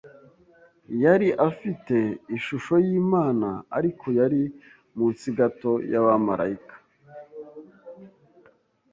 [1.03, 1.97] Yari afite
[2.37, 4.41] ishusho y’Imana, ariko yari
[4.97, 6.75] munsi gato y’abamarayika.